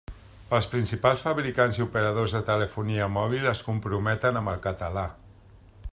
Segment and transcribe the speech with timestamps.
[0.57, 5.09] Els principals fabricants i operadors de telefonia mòbil es comprometen amb el català.